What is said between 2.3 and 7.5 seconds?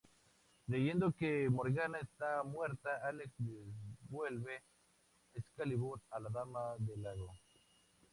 muerta, Alex devuelve Excalibur a la Dama del lago.